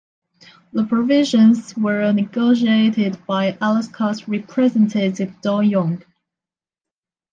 The 0.73 0.83
provisions 0.83 1.77
were 1.77 2.11
negotiated 2.11 3.23
by 3.27 3.55
Alaska's 3.61 4.27
Representative 4.27 5.39
Don 5.41 5.69
Young. 5.69 6.03